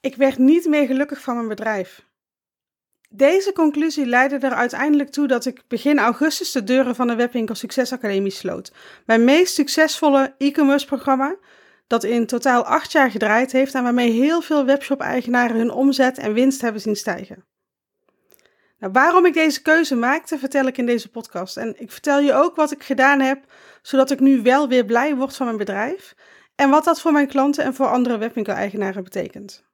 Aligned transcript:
Ik 0.00 0.16
werd 0.16 0.38
niet 0.38 0.66
meer 0.66 0.86
gelukkig 0.86 1.20
van 1.20 1.34
mijn 1.34 1.48
bedrijf. 1.48 2.08
Deze 3.08 3.52
conclusie 3.52 4.06
leidde 4.06 4.38
er 4.38 4.54
uiteindelijk 4.54 5.10
toe 5.10 5.26
dat 5.26 5.46
ik 5.46 5.62
begin 5.68 5.98
augustus 5.98 6.52
de 6.52 6.64
deuren 6.64 6.94
van 6.94 7.06
de 7.06 7.14
Webwinkel 7.14 7.54
Succesacademie 7.54 8.30
sloot. 8.30 8.72
Mijn 9.06 9.24
meest 9.24 9.54
succesvolle 9.54 10.34
e-commerce 10.38 10.86
programma, 10.86 11.36
dat 11.86 12.04
in 12.04 12.26
totaal 12.26 12.64
acht 12.64 12.92
jaar 12.92 13.10
gedraaid 13.10 13.52
heeft 13.52 13.74
en 13.74 13.82
waarmee 13.82 14.10
heel 14.10 14.40
veel 14.40 14.64
webshop-eigenaren 14.64 15.56
hun 15.56 15.70
omzet 15.70 16.18
en 16.18 16.32
winst 16.32 16.60
hebben 16.60 16.80
zien 16.80 16.96
stijgen. 16.96 17.44
Nou, 18.78 18.92
waarom 18.92 19.26
ik 19.26 19.34
deze 19.34 19.62
keuze 19.62 19.96
maakte, 19.96 20.38
vertel 20.38 20.66
ik 20.66 20.78
in 20.78 20.86
deze 20.86 21.10
podcast. 21.10 21.56
En 21.56 21.80
ik 21.80 21.90
vertel 21.90 22.20
je 22.20 22.34
ook 22.34 22.56
wat 22.56 22.72
ik 22.72 22.82
gedaan 22.82 23.20
heb, 23.20 23.44
zodat 23.82 24.10
ik 24.10 24.20
nu 24.20 24.42
wel 24.42 24.68
weer 24.68 24.84
blij 24.84 25.16
word 25.16 25.36
van 25.36 25.46
mijn 25.46 25.58
bedrijf. 25.58 26.14
En 26.54 26.70
wat 26.70 26.84
dat 26.84 27.00
voor 27.00 27.12
mijn 27.12 27.28
klanten 27.28 27.64
en 27.64 27.74
voor 27.74 27.86
andere 27.86 28.18
webwinkel-eigenaren 28.18 29.04
betekent. 29.04 29.68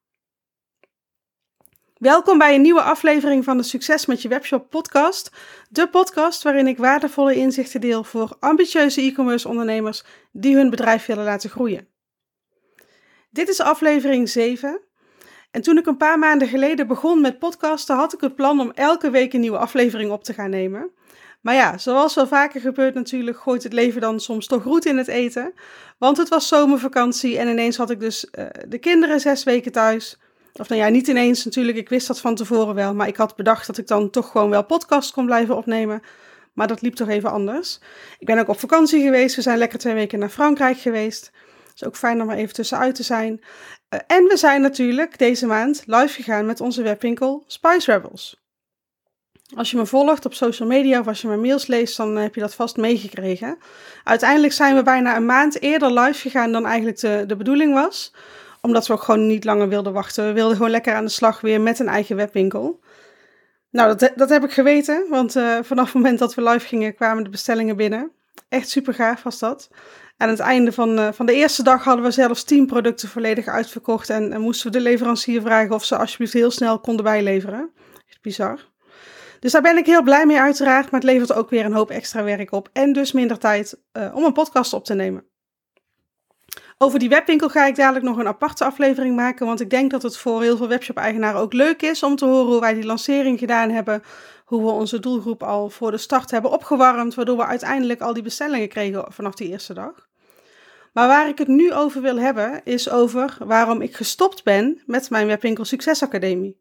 Welkom 1.97 2.39
bij 2.39 2.55
een 2.55 2.61
nieuwe 2.61 2.83
aflevering 2.83 3.45
van 3.45 3.57
de 3.57 3.63
Succes 3.63 4.07
met 4.07 4.23
je 4.23 4.29
webshop 4.29 4.71
podcast. 4.71 5.31
De 5.71 5.89
podcast 5.89 6.43
waarin 6.43 6.67
ik 6.67 6.79
waardevolle 6.79 7.35
inzichten 7.35 7.81
deel 7.81 8.05
voor 8.05 8.37
ambitieuze 8.41 9.01
e-commerce 9.01 9.49
ondernemers 9.49 10.05
die 10.33 10.57
hun 10.57 10.71
bedrijf 10.71 11.07
willen 11.07 11.25
laten 11.25 11.51
groeien. 11.51 11.89
Dit 13.31 13.49
is 13.49 13.61
aflevering 13.61 14.29
7. 14.29 14.81
En 15.51 15.63
toen 15.63 15.79
ik 15.79 15.87
een 15.87 15.97
paar 15.97 16.19
maanden 16.19 16.49
geleden 16.49 16.87
begon 16.87 17.21
met 17.21 17.39
podcasten, 17.39 17.97
had 17.97 18.13
ik 18.13 18.21
het 18.21 18.35
plan 18.35 18.61
om 18.61 18.71
elke 18.71 19.11
week 19.11 19.33
een 19.33 19.41
nieuwe 19.41 19.59
aflevering 19.59 20.11
op 20.11 20.25
te 20.25 20.35
gaan 20.35 20.51
nemen. 20.51 20.91
Maar 21.41 21.55
ja, 21.55 21.79
zoals 21.79 22.15
wel 22.15 22.27
vaker 22.27 22.61
gebeurt 22.61 22.95
natuurlijk, 22.95 23.39
gooit 23.39 23.63
het 23.63 23.73
leven 23.73 24.01
dan 24.01 24.21
soms 24.21 24.47
toch 24.47 24.63
goed 24.63 24.85
in 24.85 24.97
het 24.97 25.09
eten. 25.09 25.55
Want 25.99 26.17
het 26.17 26.29
was 26.29 26.49
zomervakantie 26.49 27.39
en 27.39 27.49
ineens 27.49 27.77
had 27.77 27.91
ik 27.91 28.01
dus 28.01 28.29
uh, 28.39 28.47
de 28.69 28.79
kinderen 28.79 29.21
zes 29.21 29.45
weken 29.45 29.73
thuis. 29.73 30.19
Of 30.59 30.69
nou 30.69 30.81
ja, 30.81 30.89
niet 30.89 31.09
ineens 31.09 31.45
natuurlijk, 31.45 31.79
ik 31.79 31.89
wist 31.89 32.07
dat 32.07 32.21
van 32.21 32.35
tevoren 32.35 32.75
wel. 32.75 32.95
Maar 32.95 33.09
ik 33.09 33.17
had 33.17 33.37
bedacht 33.37 33.67
dat 33.67 33.79
ik 33.79 33.87
dan 33.87 34.11
toch 34.11 34.31
gewoon 34.31 34.51
wel 34.51 34.65
podcast 34.65 35.13
kon 35.13 35.27
blijven 35.27 35.57
opnemen. 35.57 36.03
Maar 36.53 36.67
dat 36.67 36.81
liep 36.81 36.95
toch 36.95 37.09
even 37.09 37.31
anders. 37.31 37.81
Ik 38.19 38.27
ben 38.27 38.39
ook 38.39 38.49
op 38.49 38.59
vakantie 38.59 39.03
geweest. 39.03 39.37
We 39.37 39.43
zijn 39.43 39.59
lekker 39.59 39.79
twee 39.79 39.95
weken 39.95 40.19
naar 40.19 40.29
Frankrijk 40.29 40.79
geweest. 40.79 41.31
Het 41.67 41.75
is 41.75 41.85
ook 41.85 41.97
fijn 41.97 42.23
om 42.23 42.31
er 42.31 42.37
even 42.37 42.55
tussenuit 42.55 42.95
te 42.95 43.03
zijn. 43.03 43.41
Uh, 43.91 44.01
en 44.07 44.25
we 44.25 44.37
zijn 44.37 44.61
natuurlijk 44.61 45.19
deze 45.19 45.47
maand 45.47 45.83
live 45.87 46.23
gegaan 46.23 46.47
met 46.47 46.61
onze 46.61 46.83
webwinkel 46.83 47.45
Spice 47.47 47.93
Rebels. 47.93 48.45
Als 49.57 49.71
je 49.71 49.77
me 49.77 49.87
volgt 49.87 50.25
op 50.25 50.35
social 50.35 50.69
media 50.69 51.01
of 51.01 51.07
als 51.07 51.21
je 51.21 51.29
mijn 51.29 51.41
mails 51.41 51.67
leest, 51.67 51.97
dan 51.97 52.17
heb 52.17 52.35
je 52.35 52.41
dat 52.41 52.55
vast 52.55 52.77
meegekregen. 52.77 53.59
Uiteindelijk 54.05 54.53
zijn 54.53 54.75
we 54.75 54.83
bijna 54.83 55.17
een 55.17 55.27
maand 55.27 55.61
eerder 55.63 55.93
live 55.93 56.21
gegaan 56.21 56.53
dan 56.53 56.67
eigenlijk 56.67 57.29
de 57.29 57.37
bedoeling 57.37 57.75
was 57.75 58.13
omdat 58.67 58.87
we 58.87 58.93
ook 58.93 59.03
gewoon 59.03 59.27
niet 59.27 59.45
langer 59.45 59.69
wilden 59.69 59.93
wachten. 59.93 60.27
We 60.27 60.33
wilden 60.33 60.57
gewoon 60.57 60.71
lekker 60.71 60.95
aan 60.95 61.05
de 61.05 61.11
slag 61.11 61.41
weer 61.41 61.61
met 61.61 61.79
een 61.79 61.89
eigen 61.89 62.17
webwinkel. 62.17 62.81
Nou, 63.71 63.97
dat, 63.97 64.13
dat 64.17 64.29
heb 64.29 64.45
ik 64.45 64.53
geweten, 64.53 65.07
want 65.11 65.37
uh, 65.37 65.59
vanaf 65.63 65.85
het 65.85 65.95
moment 65.95 66.19
dat 66.19 66.35
we 66.35 66.43
live 66.43 66.67
gingen 66.67 66.95
kwamen 66.95 67.25
de 67.25 67.31
bestellingen 67.31 67.77
binnen. 67.77 68.11
Echt 68.49 68.69
super 68.69 68.95
gaaf 68.95 69.23
was 69.23 69.39
dat. 69.39 69.71
Aan 70.17 70.29
het 70.29 70.39
einde 70.39 70.73
van, 70.73 70.99
uh, 70.99 71.09
van 71.13 71.27
de 71.27 71.33
eerste 71.35 71.63
dag 71.63 71.85
hadden 71.85 72.05
we 72.05 72.11
zelfs 72.11 72.45
10 72.45 72.67
producten 72.67 73.09
volledig 73.09 73.47
uitverkocht 73.47 74.11
en, 74.11 74.33
en, 74.33 74.41
moesten 74.41 74.67
we 74.67 74.77
de 74.77 74.83
leverancier 74.83 75.41
vragen 75.41 75.75
of 75.75 75.85
ze 75.85 75.97
alsjeblieft 75.97 76.33
heel 76.33 76.51
snel 76.51 76.81
konden 76.81 77.05
bijleveren. 77.05 77.71
Echt 78.09 78.23
bizar. 78.23 78.59
Dus 79.41 79.53
daar 79.53 79.63
ben 79.63 79.77
ik 79.77 79.87
heel 79.87 80.03
blij 80.03 80.27
mee 80.27 80.41
uiteraard, 80.41 80.91
maar 80.91 81.01
het 81.01 81.11
levert 81.11 81.33
ook 81.33 81.51
weer 81.51 81.65
een 81.65 81.73
hoop 81.73 81.91
extra 81.91 82.25
werk 82.25 82.53
op 82.53 82.69
en 82.73 82.93
dus 82.93 83.13
minder 83.13 83.39
tijd 83.39 83.79
uh, 83.93 84.15
om 84.15 84.25
een 84.25 84.33
podcast 84.33 84.73
op 84.73 84.85
te 84.85 84.95
nemen. 84.95 85.25
Over 86.79 86.99
die 86.99 87.09
webwinkel 87.09 87.49
ga 87.49 87.67
ik 87.67 87.77
dadelijk 87.77 88.05
nog 88.05 88.17
een 88.17 88.27
aparte 88.27 88.65
aflevering 88.65 89.17
maken, 89.17 89.47
want 89.47 89.61
ik 89.61 89.71
denk 89.71 89.91
dat 89.91 90.03
het 90.03 90.17
voor 90.17 90.43
heel 90.43 90.57
veel 90.57 90.69
webshop-eigenaren 90.69 91.41
ook 91.41 91.53
leuk 91.53 91.83
is 91.83 92.03
om 92.03 92.17
te 92.17 92.25
horen 92.25 92.47
hoe 92.47 92.61
wij 92.61 92.75
die 92.75 92.85
lancering 92.85 93.39
gedaan 93.39 93.71
hebben, 93.71 94.03
hoe 94.45 94.63
we 94.63 94.71
onze 94.71 95.01
doelgroep 95.01 95.43
al 95.43 95.71
voor 95.71 95.91
de 95.91 95.99
start 95.99 96.31
hebben 96.31 96.51
opgewarmd, 96.51 97.15
waardoor 97.15 97.37
we 97.37 97.45
uiteindelijk 97.45 98.01
al 98.01 98.13
die 98.13 98.23
bestellingen 98.23 98.69
kregen 98.69 99.13
vanaf 99.13 99.35
die 99.35 99.49
eerste 99.49 99.75
dag. 99.75 100.09
Maar 100.93 101.09
waar 101.09 101.29
ik 101.29 101.39
het 101.39 101.49
nu 101.49 101.73
over 101.73 102.03
wil 102.03 102.19
hebben, 102.19 102.61
is 102.65 102.91
over 102.91 103.37
waarom 103.45 103.81
ik 103.83 103.97
gestopt 103.97 104.45
ben 104.45 104.83
met 104.87 105.11
mijn 105.11 105.27
Webwinkel 105.27 105.65
Succesacademie. 105.65 106.57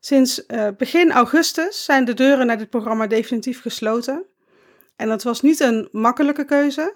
Sinds 0.00 0.44
uh, 0.46 0.68
begin 0.76 1.12
augustus 1.12 1.84
zijn 1.84 2.04
de 2.04 2.14
deuren 2.14 2.46
naar 2.46 2.58
dit 2.58 2.70
programma 2.70 3.06
definitief 3.06 3.60
gesloten. 3.62 4.24
En 4.96 5.08
dat 5.08 5.22
was 5.22 5.40
niet 5.40 5.60
een 5.60 5.88
makkelijke 5.92 6.44
keuze, 6.44 6.94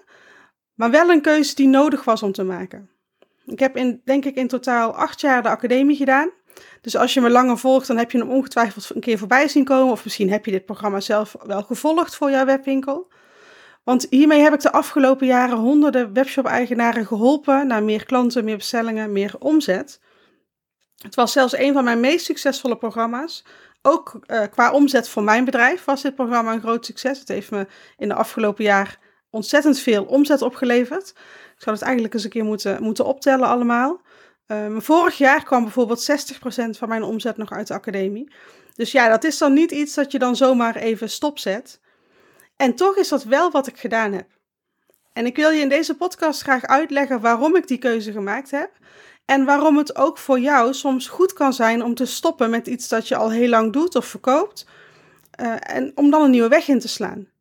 maar 0.75 0.91
wel 0.91 1.09
een 1.09 1.21
keuze 1.21 1.55
die 1.55 1.67
nodig 1.67 2.03
was 2.03 2.23
om 2.23 2.31
te 2.31 2.43
maken. 2.43 2.89
Ik 3.45 3.59
heb 3.59 3.77
in, 3.77 4.01
denk 4.05 4.25
ik 4.25 4.35
in 4.35 4.47
totaal 4.47 4.95
acht 4.95 5.21
jaar 5.21 5.43
de 5.43 5.49
academie 5.49 5.95
gedaan. 5.95 6.29
Dus 6.81 6.95
als 6.95 7.13
je 7.13 7.21
me 7.21 7.29
langer 7.29 7.57
volgt, 7.57 7.87
dan 7.87 7.97
heb 7.97 8.11
je 8.11 8.17
hem 8.17 8.29
ongetwijfeld 8.29 8.89
een 8.93 9.01
keer 9.01 9.17
voorbij 9.17 9.47
zien 9.47 9.63
komen. 9.63 9.91
Of 9.91 10.03
misschien 10.03 10.31
heb 10.31 10.45
je 10.45 10.51
dit 10.51 10.65
programma 10.65 10.99
zelf 10.99 11.35
wel 11.45 11.63
gevolgd 11.63 12.15
voor 12.15 12.31
jouw 12.31 12.45
webwinkel. 12.45 13.11
Want 13.83 14.07
hiermee 14.09 14.41
heb 14.41 14.53
ik 14.53 14.59
de 14.59 14.71
afgelopen 14.71 15.27
jaren 15.27 15.57
honderden 15.57 16.13
webshop-eigenaren 16.13 17.05
geholpen 17.05 17.67
naar 17.67 17.83
meer 17.83 18.05
klanten, 18.05 18.43
meer 18.43 18.57
bestellingen, 18.57 19.11
meer 19.11 19.35
omzet. 19.39 20.01
Het 21.01 21.15
was 21.15 21.31
zelfs 21.31 21.57
een 21.57 21.73
van 21.73 21.83
mijn 21.83 21.99
meest 21.99 22.25
succesvolle 22.25 22.77
programma's. 22.77 23.45
Ook 23.81 24.19
uh, 24.27 24.41
qua 24.51 24.71
omzet 24.71 25.09
voor 25.09 25.23
mijn 25.23 25.45
bedrijf 25.45 25.83
was 25.83 26.01
dit 26.01 26.15
programma 26.15 26.53
een 26.53 26.61
groot 26.61 26.85
succes. 26.85 27.19
Het 27.19 27.27
heeft 27.27 27.51
me 27.51 27.67
in 27.97 28.07
de 28.07 28.13
afgelopen 28.13 28.63
jaar 28.63 28.99
ontzettend 29.33 29.79
veel 29.79 30.03
omzet 30.03 30.41
opgeleverd. 30.41 31.09
Ik 31.55 31.61
zou 31.61 31.75
het 31.75 31.85
eigenlijk 31.85 32.13
eens 32.13 32.23
een 32.23 32.29
keer 32.29 32.43
moeten, 32.43 32.83
moeten 32.83 33.05
optellen 33.05 33.47
allemaal. 33.47 34.01
Um, 34.47 34.81
vorig 34.81 35.17
jaar 35.17 35.43
kwam 35.43 35.63
bijvoorbeeld 35.63 36.11
60% 36.11 36.69
van 36.69 36.89
mijn 36.89 37.03
omzet 37.03 37.37
nog 37.37 37.51
uit 37.51 37.67
de 37.67 37.73
academie. 37.73 38.33
Dus 38.75 38.91
ja, 38.91 39.09
dat 39.09 39.23
is 39.23 39.37
dan 39.37 39.53
niet 39.53 39.71
iets 39.71 39.93
dat 39.93 40.11
je 40.11 40.19
dan 40.19 40.35
zomaar 40.35 40.75
even 40.75 41.09
stopzet. 41.09 41.79
En 42.55 42.75
toch 42.75 42.97
is 42.97 43.09
dat 43.09 43.23
wel 43.23 43.51
wat 43.51 43.67
ik 43.67 43.77
gedaan 43.77 44.13
heb. 44.13 44.27
En 45.13 45.25
ik 45.25 45.35
wil 45.35 45.49
je 45.49 45.61
in 45.61 45.69
deze 45.69 45.95
podcast 45.95 46.41
graag 46.41 46.65
uitleggen 46.65 47.21
waarom 47.21 47.55
ik 47.55 47.67
die 47.67 47.77
keuze 47.77 48.11
gemaakt 48.11 48.51
heb. 48.51 48.71
En 49.25 49.45
waarom 49.45 49.77
het 49.77 49.95
ook 49.95 50.17
voor 50.17 50.39
jou 50.39 50.73
soms 50.73 51.07
goed 51.07 51.33
kan 51.33 51.53
zijn 51.53 51.83
om 51.83 51.95
te 51.95 52.05
stoppen 52.05 52.49
met 52.49 52.67
iets 52.67 52.87
dat 52.87 53.07
je 53.07 53.15
al 53.15 53.31
heel 53.31 53.49
lang 53.49 53.73
doet 53.73 53.95
of 53.95 54.05
verkoopt. 54.05 54.67
Uh, 55.41 55.55
en 55.59 55.91
om 55.95 56.09
dan 56.09 56.21
een 56.21 56.31
nieuwe 56.31 56.47
weg 56.47 56.67
in 56.67 56.79
te 56.79 56.87
slaan. 56.87 57.32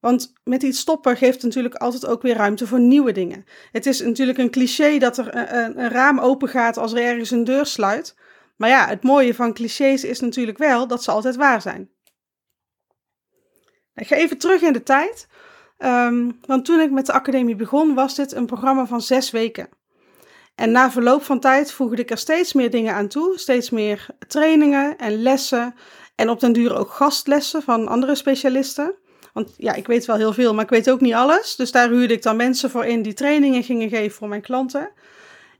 Want 0.00 0.32
met 0.44 0.62
iets 0.62 0.78
stoppen 0.78 1.16
geeft 1.16 1.42
natuurlijk 1.42 1.74
altijd 1.74 2.06
ook 2.06 2.22
weer 2.22 2.36
ruimte 2.36 2.66
voor 2.66 2.80
nieuwe 2.80 3.12
dingen. 3.12 3.44
Het 3.72 3.86
is 3.86 4.00
natuurlijk 4.00 4.38
een 4.38 4.50
cliché 4.50 4.98
dat 4.98 5.18
er 5.18 5.34
een, 5.54 5.88
raam 5.88 6.18
open 6.18 6.48
gaat 6.48 6.76
als 6.76 6.92
er 6.92 7.02
ergens 7.02 7.30
een 7.30 7.44
deur 7.44 7.66
sluit. 7.66 8.16
Maar 8.56 8.68
ja, 8.68 8.86
het 8.86 9.02
mooie 9.02 9.34
van 9.34 9.52
clichés 9.52 10.04
is 10.04 10.20
natuurlijk 10.20 10.58
wel 10.58 10.86
dat 10.86 11.02
ze 11.02 11.10
altijd 11.10 11.36
waar 11.36 11.62
zijn. 11.62 11.90
Ik 13.94 14.06
ga 14.06 14.16
even 14.16 14.38
terug 14.38 14.62
in 14.62 14.72
de 14.72 14.82
tijd. 14.82 15.28
Um, 15.78 16.38
want 16.46 16.64
toen 16.64 16.80
ik 16.80 16.90
met 16.90 17.06
de 17.06 17.12
academie 17.12 17.56
begon, 17.56 17.94
was 17.94 18.14
dit 18.14 18.32
een 18.32 18.46
programma 18.46 18.86
van 18.86 19.00
zes 19.00 19.30
weken. 19.30 19.68
En 20.54 20.70
na 20.70 20.90
verloop 20.90 21.22
van 21.22 21.40
tijd 21.40 21.72
voegde 21.72 22.02
ik 22.02 22.10
er 22.10 22.18
steeds 22.18 22.52
meer 22.52 22.70
dingen 22.70 22.94
aan 22.94 23.08
toe. 23.08 23.38
Steeds 23.38 23.70
meer 23.70 24.06
trainingen 24.26 24.98
en 24.98 25.22
lessen. 25.22 25.74
En 26.14 26.28
op 26.28 26.40
den 26.40 26.52
duur 26.52 26.76
ook 26.76 26.90
gastlessen 26.90 27.62
van 27.62 27.88
andere 27.88 28.14
specialisten. 28.14 28.94
Want 29.38 29.54
ja, 29.56 29.74
ik 29.74 29.86
weet 29.86 30.04
wel 30.04 30.16
heel 30.16 30.32
veel, 30.32 30.54
maar 30.54 30.64
ik 30.64 30.70
weet 30.70 30.90
ook 30.90 31.00
niet 31.00 31.14
alles. 31.14 31.56
Dus 31.56 31.72
daar 31.72 31.88
huurde 31.88 32.14
ik 32.14 32.22
dan 32.22 32.36
mensen 32.36 32.70
voor 32.70 32.84
in 32.84 33.02
die 33.02 33.12
trainingen 33.12 33.62
gingen 33.62 33.88
geven 33.88 34.16
voor 34.16 34.28
mijn 34.28 34.40
klanten. 34.40 34.90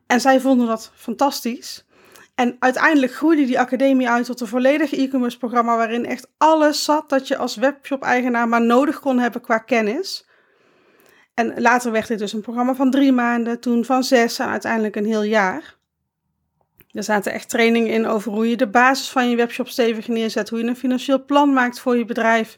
En 0.06 0.20
zij 0.20 0.40
vonden 0.40 0.66
dat 0.66 0.92
fantastisch. 0.94 1.86
En 2.34 2.56
uiteindelijk 2.58 3.12
groeide 3.12 3.44
die 3.44 3.58
academie 3.58 4.08
uit 4.08 4.26
tot 4.26 4.40
een 4.40 4.46
volledig 4.46 4.92
e-commerce 4.92 5.38
programma 5.38 5.76
waarin 5.76 6.06
echt 6.06 6.30
alles 6.38 6.84
zat 6.84 7.08
dat 7.08 7.28
je 7.28 7.36
als 7.36 7.56
webshop-eigenaar 7.56 8.48
maar 8.48 8.62
nodig 8.62 9.00
kon 9.00 9.18
hebben 9.18 9.40
qua 9.40 9.58
kennis. 9.58 10.28
En 11.34 11.60
later 11.60 11.92
werd 11.92 12.08
dit 12.08 12.18
dus 12.18 12.32
een 12.32 12.40
programma 12.40 12.74
van 12.74 12.90
drie 12.90 13.12
maanden, 13.12 13.60
toen 13.60 13.84
van 13.84 14.04
zes 14.04 14.38
en 14.38 14.48
uiteindelijk 14.48 14.96
een 14.96 15.06
heel 15.06 15.22
jaar. 15.22 15.76
Er 16.90 17.02
zaten 17.02 17.32
echt 17.32 17.48
trainingen 17.48 17.92
in 17.92 18.06
over 18.06 18.32
hoe 18.32 18.50
je 18.50 18.56
de 18.56 18.68
basis 18.68 19.08
van 19.08 19.30
je 19.30 19.36
webshop 19.36 19.68
stevig 19.68 20.08
neerzet, 20.08 20.48
hoe 20.48 20.58
je 20.58 20.66
een 20.66 20.76
financieel 20.76 21.24
plan 21.24 21.52
maakt 21.52 21.80
voor 21.80 21.96
je 21.96 22.04
bedrijf, 22.04 22.56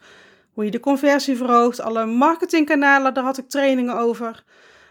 hoe 0.52 0.64
je 0.64 0.70
de 0.70 0.80
conversie 0.80 1.36
verhoogt, 1.36 1.80
alle 1.80 2.06
marketingkanalen, 2.06 3.14
daar 3.14 3.24
had 3.24 3.38
ik 3.38 3.48
trainingen 3.48 3.98
over. 3.98 4.44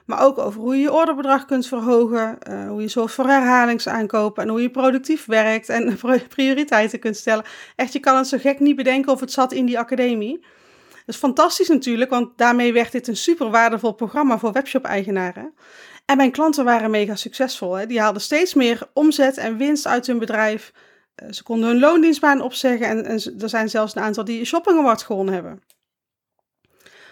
Maar 0.06 0.24
ook 0.24 0.38
over 0.38 0.62
hoe 0.62 0.76
je 0.76 0.82
je 0.82 0.94
orderbedrag 0.94 1.46
kunt 1.46 1.68
verhogen, 1.68 2.38
uh, 2.50 2.68
hoe 2.68 2.82
je 2.82 2.88
zorgt 2.88 3.14
voor 3.14 3.28
herhalingsaankopen 3.28 4.44
en 4.44 4.50
hoe 4.50 4.62
je 4.62 4.70
productief 4.70 5.26
werkt 5.26 5.70
en 5.70 5.98
prioriteiten 6.36 7.00
kunt 7.00 7.18
stellen. 7.18 7.44
Echt, 7.76 7.94
je 7.94 8.00
kan 8.00 8.18
het 8.18 8.28
zo 8.28 8.38
gek 8.38 8.60
niet 8.60 8.76
bedenken 8.76 9.12
of 9.12 9.20
het 9.20 9.32
zat 9.32 9.52
in 9.52 9.66
die 9.66 9.80
academie. 9.80 10.40
Dat 10.90 11.16
is 11.16 11.18
fantastisch 11.18 11.68
natuurlijk, 11.68 12.10
want 12.10 12.30
daarmee 12.36 12.74
werd 12.74 12.92
dit 12.92 13.08
een 13.08 13.18
super 13.18 13.50
waardevol 13.50 13.92
programma 13.92 14.38
voor 14.40 14.52
webshop-eigenaren. 14.52 15.54
En 16.06 16.18
mijn 16.18 16.32
klanten 16.32 16.66
waren 16.66 16.92
mega 16.92 17.16
succesvol. 17.16 17.74
Hè? 17.74 17.86
Die 17.86 18.00
haalden 18.00 18.22
steeds 18.22 18.54
meer 18.54 18.90
omzet 18.94 19.38
en 19.38 19.58
winst 19.58 19.88
uit 19.88 20.08
hun 20.08 20.20
bedrijf. 20.20 20.72
Eh, 21.20 21.32
ze 21.32 21.44
konden 21.44 21.70
hun 21.70 21.80
loondienstbaan 21.80 22.42
opzeggen 22.42 22.88
en, 22.88 23.06
er 23.40 23.50
zijn 23.50 23.70
zelfs 23.70 23.96
een 23.96 24.02
aantal 24.02 24.24
die 24.24 24.46
Shopping 24.46 24.78
Award 24.80 25.02
gewonnen 25.02 25.34
hebben. 25.34 25.64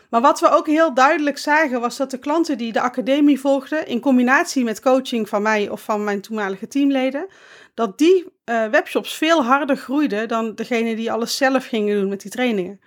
Maar 0.09 0.21
wat 0.21 0.39
we 0.39 0.49
ook 0.49 0.67
heel 0.67 0.93
duidelijk 0.93 1.37
zagen 1.37 1.81
was 1.81 1.97
dat 1.97 2.11
de 2.11 2.17
klanten 2.17 2.57
die 2.57 2.71
de 2.71 2.81
academie 2.81 3.39
volgden, 3.39 3.87
in 3.87 3.99
combinatie 3.99 4.63
met 4.63 4.81
coaching 4.81 5.29
van 5.29 5.41
mij 5.41 5.69
of 5.69 5.81
van 5.81 6.03
mijn 6.03 6.21
toenmalige 6.21 6.67
teamleden, 6.67 7.27
dat 7.73 7.97
die 7.97 8.25
uh, 8.45 8.65
webshops 8.65 9.13
veel 9.13 9.43
harder 9.43 9.77
groeiden 9.77 10.27
dan 10.27 10.55
degene 10.55 10.95
die 10.95 11.11
alles 11.11 11.37
zelf 11.37 11.65
gingen 11.65 11.99
doen 11.99 12.09
met 12.09 12.21
die 12.21 12.31
trainingen. 12.31 12.79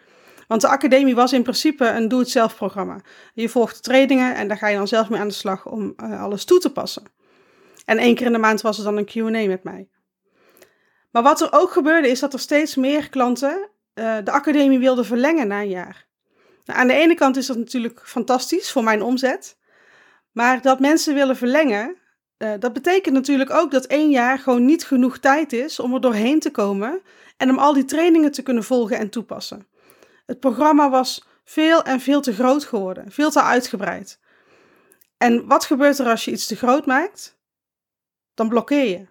Want 0.47 0.61
de 0.61 0.69
academie 0.69 1.15
was 1.15 1.33
in 1.33 1.43
principe 1.43 1.87
een 1.87 2.09
doe-het-zelf 2.09 2.57
programma. 2.57 3.01
Je 3.35 3.49
volgt 3.49 3.83
trainingen 3.83 4.35
en 4.35 4.49
daar 4.49 4.57
ga 4.57 4.69
je 4.69 4.77
dan 4.77 4.89
zelf 4.89 5.09
mee 5.09 5.21
aan 5.21 5.29
de 5.29 5.35
slag 5.35 5.67
om 5.67 5.95
uh, 5.97 6.23
alles 6.23 6.45
toe 6.45 6.59
te 6.59 6.73
passen. 6.73 7.03
En 7.85 7.99
één 7.99 8.15
keer 8.15 8.27
in 8.27 8.33
de 8.33 8.39
maand 8.39 8.61
was 8.61 8.79
er 8.79 8.85
dan 8.85 8.97
een 8.97 9.05
Q&A 9.05 9.47
met 9.47 9.65
mij. 9.65 9.89
Maar 11.11 11.23
wat 11.23 11.41
er 11.41 11.53
ook 11.53 11.71
gebeurde 11.71 12.09
is 12.09 12.21
dat 12.21 12.33
er 12.33 12.39
steeds 12.39 12.75
meer 12.75 13.09
klanten 13.09 13.69
uh, 13.95 14.17
de 14.25 14.31
academie 14.31 14.79
wilden 14.79 15.05
verlengen 15.05 15.49
na 15.49 15.61
een 15.61 15.69
jaar. 15.69 16.07
Nou, 16.65 16.79
aan 16.79 16.87
de 16.87 16.95
ene 16.95 17.15
kant 17.15 17.37
is 17.37 17.47
dat 17.47 17.57
natuurlijk 17.57 18.01
fantastisch 18.05 18.71
voor 18.73 18.85
mijn 18.85 19.03
omzet. 19.03 19.59
Maar 20.33 20.63
dat 20.63 20.81
mensen 20.81 21.15
willen 21.15 21.37
verlengen, 21.37 21.97
uh, 22.39 22.53
dat 22.59 22.73
betekent 22.73 23.15
natuurlijk 23.15 23.51
ook 23.51 23.71
dat 23.71 23.85
één 23.85 24.11
jaar 24.11 24.39
gewoon 24.39 24.65
niet 24.65 24.85
genoeg 24.85 25.19
tijd 25.19 25.53
is 25.53 25.81
om 25.81 25.95
er 25.95 26.01
doorheen 26.01 26.41
te 26.41 26.51
komen 26.51 27.03
en 27.37 27.51
om 27.51 27.59
al 27.59 27.73
die 27.73 27.85
trainingen 27.85 28.33
te 28.33 28.43
kunnen 28.43 28.65
volgen 28.65 28.99
en 28.99 29.11
toepassen. 29.11 29.67
Het 30.27 30.41
programma 30.41 30.91
was 30.91 31.25
veel 31.45 31.83
en 31.83 32.01
veel 32.01 32.21
te 32.21 32.33
groot 32.33 32.65
geworden, 32.65 33.13
veel 33.13 33.31
te 33.31 33.43
uitgebreid. 33.43 34.19
En 35.17 35.47
wat 35.47 35.65
gebeurt 35.65 35.99
er 35.99 36.07
als 36.07 36.25
je 36.25 36.31
iets 36.31 36.47
te 36.47 36.57
groot 36.57 36.87
maakt? 36.87 37.39
Dan 38.35 38.49
blokkeer 38.49 38.85
je. 38.85 39.07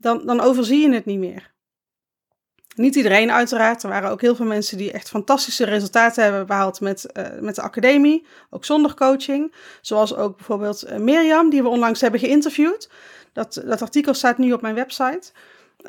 Dan, 0.00 0.26
dan 0.26 0.40
overzie 0.40 0.80
je 0.80 0.94
het 0.94 1.04
niet 1.04 1.18
meer. 1.18 1.50
Niet 2.74 2.94
iedereen 2.94 3.30
uiteraard. 3.32 3.82
Er 3.82 3.88
waren 3.88 4.10
ook 4.10 4.20
heel 4.20 4.36
veel 4.36 4.46
mensen 4.46 4.78
die 4.78 4.92
echt 4.92 5.08
fantastische 5.08 5.64
resultaten 5.64 6.22
hebben 6.22 6.46
behaald 6.46 6.80
met, 6.80 7.06
uh, 7.16 7.26
met 7.40 7.54
de 7.54 7.62
academie. 7.62 8.26
Ook 8.50 8.64
zonder 8.64 8.94
coaching. 8.94 9.54
Zoals 9.80 10.14
ook 10.14 10.36
bijvoorbeeld 10.36 10.90
uh, 10.90 10.96
Mirjam, 10.96 11.50
die 11.50 11.62
we 11.62 11.68
onlangs 11.68 12.00
hebben 12.00 12.20
geïnterviewd. 12.20 12.90
Dat, 13.32 13.62
dat 13.64 13.82
artikel 13.82 14.14
staat 14.14 14.38
nu 14.38 14.52
op 14.52 14.60
mijn 14.60 14.74
website. 14.74 15.32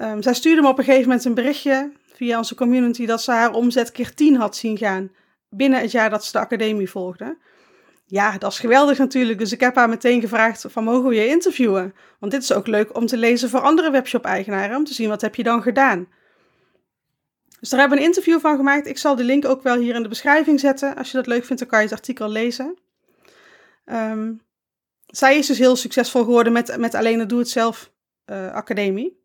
Um, 0.01 0.21
zij 0.21 0.33
stuurde 0.33 0.61
me 0.61 0.67
op 0.67 0.77
een 0.77 0.83
gegeven 0.83 1.07
moment 1.07 1.25
een 1.25 1.33
berichtje 1.33 1.91
via 2.13 2.37
onze 2.37 2.55
community 2.55 3.05
dat 3.05 3.21
ze 3.21 3.31
haar 3.31 3.53
omzet 3.53 3.91
keer 3.91 4.13
10 4.13 4.35
had 4.35 4.55
zien 4.55 4.77
gaan 4.77 5.11
binnen 5.49 5.79
het 5.79 5.91
jaar 5.91 6.09
dat 6.09 6.25
ze 6.25 6.31
de 6.31 6.39
academie 6.39 6.89
volgde. 6.89 7.37
Ja, 8.11 8.37
dat 8.37 8.51
is 8.51 8.59
geweldig 8.59 8.97
natuurlijk. 8.97 9.39
Dus 9.39 9.51
ik 9.51 9.59
heb 9.59 9.75
haar 9.75 9.89
meteen 9.89 10.21
gevraagd 10.21 10.65
van 10.69 10.83
mogen 10.83 11.09
we 11.09 11.15
je 11.15 11.27
interviewen? 11.27 11.95
Want 12.19 12.31
dit 12.31 12.43
is 12.43 12.53
ook 12.53 12.67
leuk 12.67 12.95
om 12.95 13.05
te 13.05 13.17
lezen 13.17 13.49
voor 13.49 13.59
andere 13.59 13.91
webshop-eigenaren, 13.91 14.77
om 14.77 14.83
te 14.83 14.93
zien 14.93 15.09
wat 15.09 15.21
heb 15.21 15.35
je 15.35 15.43
dan 15.43 15.61
gedaan. 15.61 16.07
Dus 17.59 17.69
daar 17.69 17.79
hebben 17.79 17.97
we 17.97 18.03
een 18.03 18.09
interview 18.09 18.39
van 18.39 18.55
gemaakt. 18.55 18.87
Ik 18.87 18.97
zal 18.97 19.15
de 19.15 19.23
link 19.23 19.45
ook 19.45 19.63
wel 19.63 19.77
hier 19.77 19.95
in 19.95 20.03
de 20.03 20.09
beschrijving 20.09 20.59
zetten. 20.59 20.95
Als 20.95 21.11
je 21.11 21.17
dat 21.17 21.27
leuk 21.27 21.45
vindt, 21.45 21.61
dan 21.61 21.69
kan 21.71 21.79
je 21.79 21.85
het 21.85 21.93
artikel 21.93 22.29
lezen. 22.29 22.77
Um, 23.85 24.41
zij 25.05 25.37
is 25.37 25.47
dus 25.47 25.57
heel 25.57 25.75
succesvol 25.75 26.23
geworden 26.23 26.53
met, 26.53 26.77
met 26.77 26.93
alleen 26.93 27.17
de 27.17 27.25
Doe-het-zelf 27.25 27.91
uh, 28.25 28.53
academie. 28.53 29.19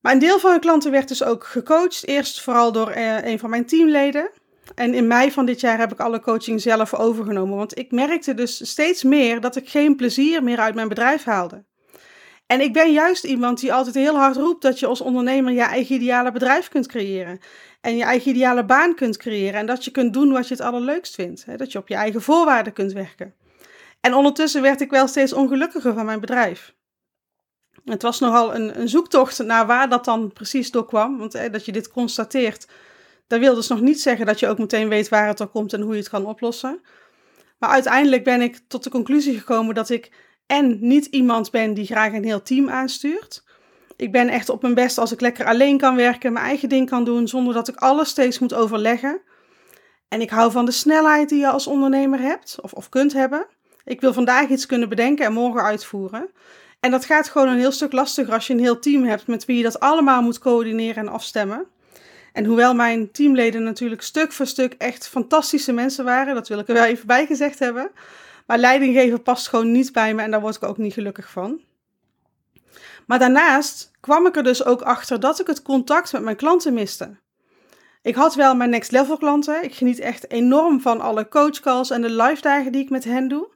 Maar 0.00 0.12
een 0.12 0.18
deel 0.18 0.38
van 0.38 0.52
de 0.52 0.58
klanten 0.58 0.90
werd 0.90 1.08
dus 1.08 1.22
ook 1.22 1.44
gecoacht. 1.44 2.06
Eerst 2.06 2.40
vooral 2.42 2.72
door 2.72 2.96
uh, 2.96 3.24
een 3.24 3.38
van 3.38 3.50
mijn 3.50 3.66
teamleden. 3.66 4.30
En 4.74 4.94
in 4.94 5.06
mei 5.06 5.32
van 5.32 5.46
dit 5.46 5.60
jaar 5.60 5.78
heb 5.78 5.92
ik 5.92 6.00
alle 6.00 6.20
coaching 6.20 6.60
zelf 6.60 6.94
overgenomen. 6.94 7.56
Want 7.56 7.78
ik 7.78 7.90
merkte 7.90 8.34
dus 8.34 8.70
steeds 8.70 9.02
meer 9.02 9.40
dat 9.40 9.56
ik 9.56 9.68
geen 9.68 9.96
plezier 9.96 10.42
meer 10.42 10.58
uit 10.58 10.74
mijn 10.74 10.88
bedrijf 10.88 11.24
haalde. 11.24 11.64
En 12.46 12.60
ik 12.60 12.72
ben 12.72 12.92
juist 12.92 13.24
iemand 13.24 13.60
die 13.60 13.72
altijd 13.72 13.94
heel 13.94 14.16
hard 14.16 14.36
roept 14.36 14.62
dat 14.62 14.78
je 14.78 14.86
als 14.86 15.00
ondernemer 15.00 15.52
je 15.52 15.62
eigen 15.62 15.94
ideale 15.94 16.32
bedrijf 16.32 16.68
kunt 16.68 16.86
creëren. 16.86 17.38
En 17.80 17.96
je 17.96 18.02
eigen 18.02 18.30
ideale 18.30 18.64
baan 18.64 18.94
kunt 18.94 19.16
creëren. 19.16 19.60
En 19.60 19.66
dat 19.66 19.84
je 19.84 19.90
kunt 19.90 20.12
doen 20.12 20.32
wat 20.32 20.48
je 20.48 20.54
het 20.54 20.62
allerleukst 20.62 21.14
vindt. 21.14 21.58
Dat 21.58 21.72
je 21.72 21.78
op 21.78 21.88
je 21.88 21.94
eigen 21.94 22.22
voorwaarden 22.22 22.72
kunt 22.72 22.92
werken. 22.92 23.34
En 24.00 24.14
ondertussen 24.14 24.62
werd 24.62 24.80
ik 24.80 24.90
wel 24.90 25.08
steeds 25.08 25.32
ongelukkiger 25.32 25.94
van 25.94 26.04
mijn 26.04 26.20
bedrijf. 26.20 26.74
Het 27.84 28.02
was 28.02 28.20
nogal 28.20 28.54
een, 28.54 28.80
een 28.80 28.88
zoektocht 28.88 29.38
naar 29.38 29.66
waar 29.66 29.88
dat 29.88 30.04
dan 30.04 30.32
precies 30.32 30.70
door 30.70 30.86
kwam. 30.86 31.18
Want 31.18 31.52
dat 31.52 31.64
je 31.64 31.72
dit 31.72 31.90
constateert, 31.90 32.66
dat 33.28 33.40
wil 33.40 33.54
dus 33.54 33.68
nog 33.68 33.80
niet 33.80 34.00
zeggen 34.00 34.26
dat 34.26 34.40
je 34.40 34.48
ook 34.48 34.58
meteen 34.58 34.88
weet 34.88 35.08
waar 35.08 35.26
het 35.26 35.38
door 35.38 35.46
komt 35.48 35.72
en 35.72 35.80
hoe 35.80 35.92
je 35.92 35.98
het 35.98 36.08
kan 36.08 36.26
oplossen. 36.26 36.80
Maar 37.58 37.70
uiteindelijk 37.70 38.24
ben 38.24 38.40
ik 38.40 38.60
tot 38.68 38.84
de 38.84 38.90
conclusie 38.90 39.38
gekomen 39.38 39.74
dat 39.74 39.90
ik 39.90 40.10
en 40.46 40.78
niet 40.80 41.06
iemand 41.06 41.50
ben 41.50 41.74
die 41.74 41.86
graag 41.86 42.12
een 42.12 42.24
heel 42.24 42.42
team 42.42 42.70
aanstuurt. 42.70 43.44
Ik 43.96 44.12
ben 44.12 44.28
echt 44.28 44.48
op 44.48 44.62
mijn 44.62 44.74
best 44.74 44.98
als 44.98 45.12
ik 45.12 45.20
lekker 45.20 45.46
alleen 45.46 45.78
kan 45.78 45.96
werken, 45.96 46.32
mijn 46.32 46.44
eigen 46.44 46.68
ding 46.68 46.88
kan 46.88 47.04
doen, 47.04 47.28
zonder 47.28 47.54
dat 47.54 47.68
ik 47.68 47.76
alles 47.76 48.08
steeds 48.08 48.38
moet 48.38 48.54
overleggen. 48.54 49.20
En 50.08 50.20
ik 50.20 50.30
hou 50.30 50.50
van 50.50 50.64
de 50.64 50.70
snelheid 50.70 51.28
die 51.28 51.38
je 51.38 51.48
als 51.48 51.66
ondernemer 51.66 52.20
hebt 52.20 52.58
of, 52.60 52.72
of 52.72 52.88
kunt 52.88 53.12
hebben. 53.12 53.46
Ik 53.84 54.00
wil 54.00 54.12
vandaag 54.12 54.48
iets 54.48 54.66
kunnen 54.66 54.88
bedenken 54.88 55.24
en 55.24 55.32
morgen 55.32 55.62
uitvoeren. 55.62 56.30
En 56.80 56.90
dat 56.90 57.04
gaat 57.04 57.28
gewoon 57.28 57.48
een 57.48 57.58
heel 57.58 57.72
stuk 57.72 57.92
lastiger 57.92 58.34
als 58.34 58.46
je 58.46 58.52
een 58.52 58.60
heel 58.60 58.78
team 58.78 59.04
hebt 59.04 59.26
met 59.26 59.44
wie 59.44 59.56
je 59.56 59.62
dat 59.62 59.80
allemaal 59.80 60.22
moet 60.22 60.38
coördineren 60.38 61.06
en 61.06 61.12
afstemmen. 61.12 61.66
En 62.38 62.44
hoewel 62.44 62.74
mijn 62.74 63.10
teamleden 63.10 63.62
natuurlijk 63.62 64.02
stuk 64.02 64.32
voor 64.32 64.46
stuk 64.46 64.74
echt 64.74 65.08
fantastische 65.08 65.72
mensen 65.72 66.04
waren, 66.04 66.34
dat 66.34 66.48
wil 66.48 66.58
ik 66.58 66.68
er 66.68 66.74
wel 66.74 66.84
even 66.84 67.06
bij 67.06 67.26
gezegd 67.26 67.58
hebben. 67.58 67.90
Maar 68.46 68.58
leidinggeven 68.58 69.22
past 69.22 69.48
gewoon 69.48 69.72
niet 69.72 69.92
bij 69.92 70.14
me 70.14 70.22
en 70.22 70.30
daar 70.30 70.40
word 70.40 70.56
ik 70.56 70.62
ook 70.62 70.78
niet 70.78 70.92
gelukkig 70.92 71.30
van. 71.30 71.60
Maar 73.06 73.18
daarnaast 73.18 73.90
kwam 74.00 74.26
ik 74.26 74.36
er 74.36 74.42
dus 74.42 74.64
ook 74.64 74.82
achter 74.82 75.20
dat 75.20 75.40
ik 75.40 75.46
het 75.46 75.62
contact 75.62 76.12
met 76.12 76.22
mijn 76.22 76.36
klanten 76.36 76.74
miste. 76.74 77.16
Ik 78.02 78.14
had 78.14 78.34
wel 78.34 78.54
mijn 78.54 78.70
next 78.70 78.90
level 78.90 79.16
klanten. 79.16 79.64
Ik 79.64 79.74
geniet 79.74 79.98
echt 79.98 80.30
enorm 80.30 80.80
van 80.80 81.00
alle 81.00 81.28
coachcalls 81.28 81.90
en 81.90 82.02
de 82.02 82.10
live 82.10 82.42
dagen 82.42 82.72
die 82.72 82.82
ik 82.82 82.90
met 82.90 83.04
hen 83.04 83.28
doe. 83.28 83.48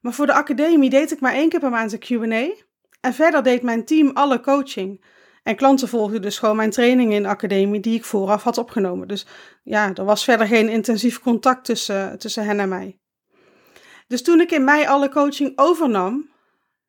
Maar 0.00 0.12
voor 0.12 0.26
de 0.26 0.32
academie 0.32 0.90
deed 0.90 1.12
ik 1.12 1.20
maar 1.20 1.34
één 1.34 1.48
keer 1.48 1.60
per 1.60 1.70
maand 1.70 1.92
een 1.92 1.98
Q&A. 1.98 2.64
En 3.00 3.14
verder 3.14 3.42
deed 3.42 3.62
mijn 3.62 3.84
team 3.84 4.10
alle 4.14 4.40
coaching. 4.40 5.00
En 5.46 5.56
klanten 5.56 5.88
volgden 5.88 6.22
dus 6.22 6.38
gewoon 6.38 6.56
mijn 6.56 6.70
trainingen 6.70 7.16
in 7.16 7.22
de 7.22 7.28
academie 7.28 7.80
die 7.80 7.94
ik 7.94 8.04
vooraf 8.04 8.42
had 8.42 8.58
opgenomen. 8.58 9.08
Dus 9.08 9.26
ja, 9.62 9.94
er 9.94 10.04
was 10.04 10.24
verder 10.24 10.46
geen 10.46 10.68
intensief 10.68 11.20
contact 11.20 11.64
tussen, 11.64 12.18
tussen 12.18 12.44
hen 12.44 12.60
en 12.60 12.68
mij. 12.68 12.98
Dus 14.06 14.22
toen 14.22 14.40
ik 14.40 14.50
in 14.50 14.64
mei 14.64 14.86
alle 14.86 15.08
coaching 15.08 15.52
overnam, 15.56 16.28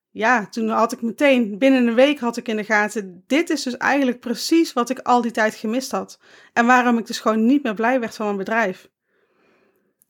ja, 0.10 0.48
toen 0.50 0.70
had 0.70 0.92
ik 0.92 1.02
meteen, 1.02 1.58
binnen 1.58 1.88
een 1.88 1.94
week 1.94 2.20
had 2.20 2.38
ik 2.38 2.48
in 2.48 2.56
de 2.56 2.64
gaten, 2.64 3.24
dit 3.28 3.50
is 3.50 3.64
dus 3.64 3.78
eigenlijk 3.78 4.20
precies 4.20 4.74
wat 4.74 4.90
ik 4.90 5.00
al 5.00 5.22
die 5.22 5.32
tijd 5.32 5.56
gemist 5.56 5.92
had. 5.92 6.20
En 6.54 6.66
waarom 6.66 6.98
ik 6.98 7.08
dus 7.08 7.20
gewoon 7.20 7.46
niet 7.46 7.64
meer 7.64 7.76
blij 7.76 8.00
werd 8.00 8.16
van 8.16 8.26
mijn 8.26 8.38
bedrijf. 8.38 8.90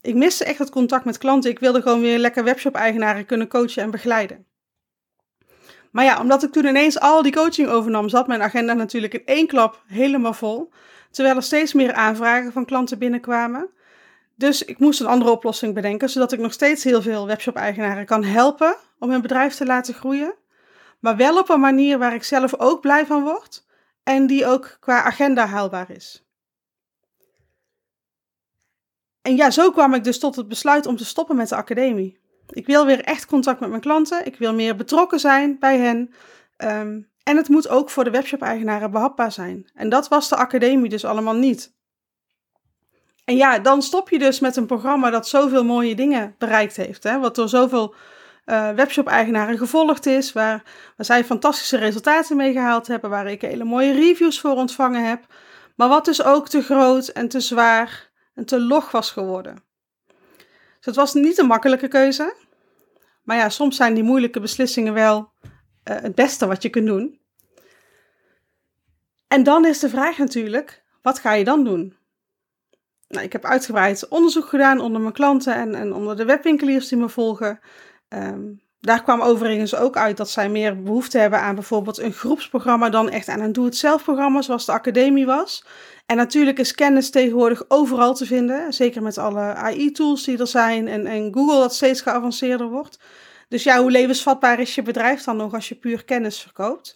Ik 0.00 0.14
miste 0.14 0.44
echt 0.44 0.58
het 0.58 0.70
contact 0.70 1.04
met 1.04 1.18
klanten. 1.18 1.50
Ik 1.50 1.58
wilde 1.58 1.82
gewoon 1.82 2.00
weer 2.00 2.18
lekker 2.18 2.44
webshop-eigenaren 2.44 3.26
kunnen 3.26 3.48
coachen 3.48 3.82
en 3.82 3.90
begeleiden. 3.90 4.46
Maar 5.90 6.04
ja, 6.04 6.20
omdat 6.20 6.42
ik 6.42 6.52
toen 6.52 6.66
ineens 6.66 7.00
al 7.00 7.22
die 7.22 7.32
coaching 7.32 7.68
overnam, 7.68 8.08
zat 8.08 8.26
mijn 8.26 8.42
agenda 8.42 8.72
natuurlijk 8.72 9.14
in 9.14 9.22
één 9.24 9.46
klap 9.46 9.82
helemaal 9.86 10.34
vol. 10.34 10.72
Terwijl 11.10 11.36
er 11.36 11.42
steeds 11.42 11.72
meer 11.72 11.92
aanvragen 11.92 12.52
van 12.52 12.64
klanten 12.64 12.98
binnenkwamen. 12.98 13.70
Dus 14.34 14.64
ik 14.64 14.78
moest 14.78 15.00
een 15.00 15.06
andere 15.06 15.30
oplossing 15.30 15.74
bedenken, 15.74 16.10
zodat 16.10 16.32
ik 16.32 16.38
nog 16.38 16.52
steeds 16.52 16.84
heel 16.84 17.02
veel 17.02 17.26
webshop-eigenaren 17.26 18.06
kan 18.06 18.24
helpen 18.24 18.76
om 18.98 19.10
hun 19.10 19.22
bedrijf 19.22 19.54
te 19.54 19.66
laten 19.66 19.94
groeien. 19.94 20.34
Maar 21.00 21.16
wel 21.16 21.38
op 21.38 21.48
een 21.48 21.60
manier 21.60 21.98
waar 21.98 22.14
ik 22.14 22.24
zelf 22.24 22.58
ook 22.58 22.80
blij 22.80 23.06
van 23.06 23.22
word 23.22 23.66
en 24.02 24.26
die 24.26 24.46
ook 24.46 24.76
qua 24.80 25.02
agenda 25.02 25.46
haalbaar 25.46 25.90
is. 25.90 26.26
En 29.22 29.36
ja, 29.36 29.50
zo 29.50 29.70
kwam 29.70 29.94
ik 29.94 30.04
dus 30.04 30.18
tot 30.18 30.36
het 30.36 30.48
besluit 30.48 30.86
om 30.86 30.96
te 30.96 31.04
stoppen 31.04 31.36
met 31.36 31.48
de 31.48 31.56
academie. 31.56 32.20
Ik 32.50 32.66
wil 32.66 32.86
weer 32.86 33.04
echt 33.04 33.26
contact 33.26 33.60
met 33.60 33.68
mijn 33.68 33.80
klanten. 33.80 34.26
Ik 34.26 34.36
wil 34.36 34.54
meer 34.54 34.76
betrokken 34.76 35.20
zijn 35.20 35.58
bij 35.58 35.78
hen. 35.78 36.14
Um, 36.56 37.08
en 37.22 37.36
het 37.36 37.48
moet 37.48 37.68
ook 37.68 37.90
voor 37.90 38.04
de 38.04 38.10
webshop-eigenaren 38.10 38.90
behapbaar 38.90 39.32
zijn. 39.32 39.70
En 39.74 39.88
dat 39.88 40.08
was 40.08 40.28
de 40.28 40.36
academie 40.36 40.88
dus 40.88 41.04
allemaal 41.04 41.34
niet. 41.34 41.76
En 43.24 43.36
ja, 43.36 43.58
dan 43.58 43.82
stop 43.82 44.10
je 44.10 44.18
dus 44.18 44.40
met 44.40 44.56
een 44.56 44.66
programma 44.66 45.10
dat 45.10 45.28
zoveel 45.28 45.64
mooie 45.64 45.94
dingen 45.94 46.34
bereikt 46.38 46.76
heeft. 46.76 47.02
Hè? 47.02 47.18
Wat 47.18 47.34
door 47.34 47.48
zoveel 47.48 47.94
uh, 48.46 48.70
webshop-eigenaren 48.70 49.58
gevolgd 49.58 50.06
is. 50.06 50.32
Waar, 50.32 50.62
waar 50.96 51.06
zij 51.06 51.24
fantastische 51.24 51.76
resultaten 51.76 52.36
mee 52.36 52.52
gehaald 52.52 52.86
hebben. 52.86 53.10
Waar 53.10 53.26
ik 53.26 53.40
hele 53.40 53.64
mooie 53.64 53.92
reviews 53.92 54.40
voor 54.40 54.54
ontvangen 54.54 55.04
heb. 55.08 55.26
Maar 55.76 55.88
wat 55.88 56.04
dus 56.04 56.22
ook 56.22 56.48
te 56.48 56.62
groot 56.62 57.08
en 57.08 57.28
te 57.28 57.40
zwaar 57.40 58.10
en 58.34 58.44
te 58.44 58.60
log 58.60 58.90
was 58.90 59.10
geworden. 59.10 59.67
Het 60.88 60.96
was 60.96 61.14
niet 61.14 61.38
een 61.38 61.46
makkelijke 61.46 61.88
keuze. 61.88 62.34
Maar 63.22 63.36
ja, 63.36 63.48
soms 63.48 63.76
zijn 63.76 63.94
die 63.94 64.02
moeilijke 64.02 64.40
beslissingen 64.40 64.94
wel 64.94 65.18
uh, 65.18 65.96
het 66.00 66.14
beste 66.14 66.46
wat 66.46 66.62
je 66.62 66.68
kunt 66.68 66.86
doen. 66.86 67.20
En 69.26 69.42
dan 69.42 69.66
is 69.66 69.78
de 69.78 69.88
vraag 69.88 70.18
natuurlijk, 70.18 70.84
wat 71.02 71.18
ga 71.18 71.32
je 71.32 71.44
dan 71.44 71.64
doen? 71.64 71.96
Nou, 73.08 73.24
ik 73.24 73.32
heb 73.32 73.44
uitgebreid 73.44 74.08
onderzoek 74.08 74.46
gedaan 74.46 74.80
onder 74.80 75.00
mijn 75.00 75.12
klanten 75.12 75.54
en, 75.54 75.74
en 75.74 75.92
onder 75.92 76.16
de 76.16 76.24
webwinkeliers 76.24 76.88
die 76.88 76.98
me 76.98 77.08
volgen. 77.08 77.60
Um, 78.08 78.62
Daar 78.80 79.02
kwam 79.02 79.20
overigens 79.20 79.74
ook 79.74 79.96
uit 79.96 80.16
dat 80.16 80.30
zij 80.30 80.48
meer 80.48 80.82
behoefte 80.82 81.18
hebben 81.18 81.40
aan 81.40 81.54
bijvoorbeeld 81.54 81.98
een 81.98 82.12
groepsprogramma 82.12 82.88
dan 82.88 83.10
echt 83.10 83.28
aan 83.28 83.40
een 83.40 83.52
doe-het-zelf 83.52 84.02
programma 84.02 84.42
zoals 84.42 84.66
de 84.66 84.72
academie 84.72 85.26
was. 85.26 85.64
En 86.06 86.16
natuurlijk 86.16 86.58
is 86.58 86.74
kennis 86.74 87.10
tegenwoordig 87.10 87.64
overal 87.68 88.14
te 88.14 88.26
vinden, 88.26 88.72
zeker 88.72 89.02
met 89.02 89.18
alle 89.18 89.40
AI-tools 89.40 90.24
die 90.24 90.38
er 90.38 90.46
zijn 90.46 90.88
en, 90.88 91.06
en 91.06 91.34
Google 91.34 91.58
dat 91.58 91.74
steeds 91.74 92.00
geavanceerder 92.00 92.68
wordt. 92.68 92.98
Dus 93.48 93.62
ja, 93.62 93.80
hoe 93.80 93.90
levensvatbaar 93.90 94.60
is 94.60 94.74
je 94.74 94.82
bedrijf 94.82 95.22
dan 95.22 95.36
nog 95.36 95.54
als 95.54 95.68
je 95.68 95.74
puur 95.74 96.04
kennis 96.04 96.40
verkoopt? 96.40 96.94